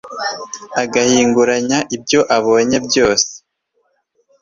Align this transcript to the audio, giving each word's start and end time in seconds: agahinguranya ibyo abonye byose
agahinguranya 0.83 1.77
ibyo 1.95 2.19
abonye 2.37 2.77
byose 2.87 3.29